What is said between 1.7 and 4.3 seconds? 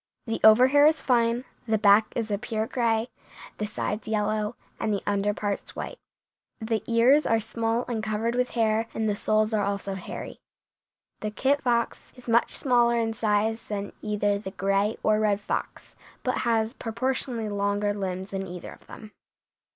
back is a pure gray, the sides